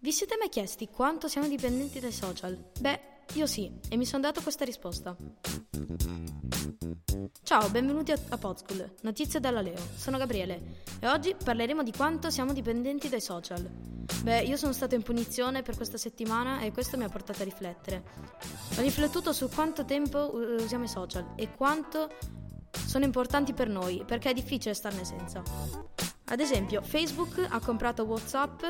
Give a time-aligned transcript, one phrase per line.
[0.00, 2.56] Vi siete mai chiesti quanto siamo dipendenti dai social?
[2.78, 3.00] Beh,
[3.32, 5.16] io sì, e mi sono dato questa risposta.
[7.42, 9.80] Ciao, benvenuti a, a Podschool, notizie dalla Leo.
[9.96, 13.68] Sono Gabriele e oggi parleremo di quanto siamo dipendenti dai social.
[14.22, 17.44] Beh, io sono stato in punizione per questa settimana e questo mi ha portato a
[17.44, 18.04] riflettere.
[18.78, 22.08] Ho riflettuto su quanto tempo usiamo i social e quanto
[22.70, 25.42] sono importanti per noi, perché è difficile starne senza.
[26.26, 28.62] Ad esempio, Facebook ha comprato WhatsApp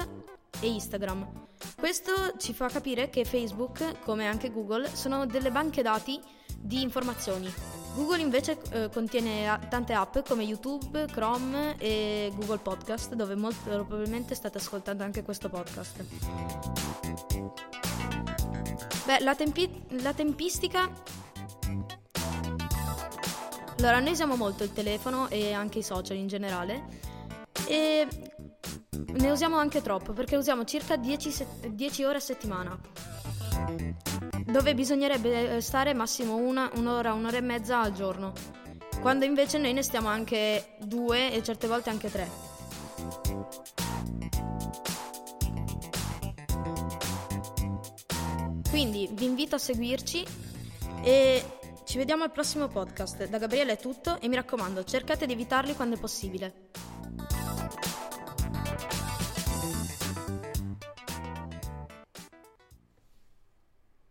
[0.61, 1.47] e Instagram.
[1.77, 6.21] Questo ci fa capire che Facebook, come anche Google, sono delle banche dati
[6.57, 7.53] di informazioni.
[7.95, 14.35] Google invece eh, contiene tante app come YouTube, Chrome e Google Podcast, dove molto probabilmente
[14.35, 16.05] state ascoltando anche questo podcast.
[19.05, 20.91] Beh, la, tempi- la tempistica
[23.79, 26.85] allora, noi usiamo molto il telefono e anche i social in generale
[27.69, 28.09] e
[28.91, 32.79] ne usiamo anche troppo perché usiamo circa 10, se- 10 ore a settimana
[34.45, 38.33] dove bisognerebbe eh, stare massimo una, un'ora, un'ora e mezza al giorno
[39.01, 42.29] quando invece noi ne stiamo anche due e certe volte anche tre.
[48.71, 50.25] Quindi vi invito a seguirci
[51.03, 51.45] e
[51.85, 53.29] ci vediamo al prossimo podcast.
[53.29, 56.71] Da Gabriele è tutto e mi raccomando, cercate di evitarli quando è possibile.